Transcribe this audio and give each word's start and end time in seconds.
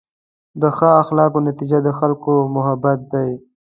د 0.61 0.63
ښه 0.77 0.89
اخلاقو 1.03 1.45
نتیجه 1.47 1.79
د 1.83 1.89
خلکو 1.99 2.33
محبت 2.55 2.99
دی. 3.11 3.29